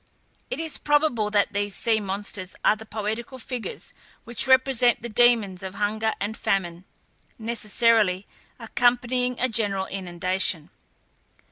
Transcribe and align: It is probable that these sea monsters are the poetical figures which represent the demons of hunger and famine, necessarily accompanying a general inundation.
It 0.49 0.59
is 0.59 0.79
probable 0.79 1.29
that 1.29 1.53
these 1.53 1.75
sea 1.75 1.99
monsters 1.99 2.55
are 2.65 2.75
the 2.75 2.87
poetical 2.87 3.37
figures 3.37 3.93
which 4.23 4.47
represent 4.47 5.01
the 5.03 5.09
demons 5.09 5.61
of 5.61 5.75
hunger 5.75 6.11
and 6.19 6.35
famine, 6.35 6.85
necessarily 7.37 8.25
accompanying 8.59 9.39
a 9.39 9.47
general 9.47 9.85
inundation. 9.85 10.71